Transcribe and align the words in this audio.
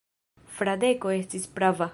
Fradeko 0.59 1.15
estis 1.19 1.47
prava. 1.61 1.89